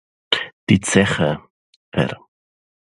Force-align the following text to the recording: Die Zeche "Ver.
Die 0.67 0.79
Zeche 0.81 1.43
"Ver. 1.93 2.19